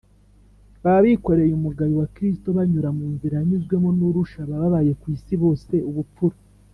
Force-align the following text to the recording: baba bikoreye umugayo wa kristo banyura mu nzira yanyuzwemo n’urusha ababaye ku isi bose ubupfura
baba 0.83 0.99
bikoreye 1.05 1.53
umugayo 1.55 1.93
wa 2.01 2.07
kristo 2.15 2.47
banyura 2.57 2.89
mu 2.97 3.05
nzira 3.13 3.33
yanyuzwemo 3.39 3.89
n’urusha 3.97 4.39
ababaye 4.55 4.91
ku 5.01 5.05
isi 5.15 5.33
bose 5.43 5.75
ubupfura 5.91 6.37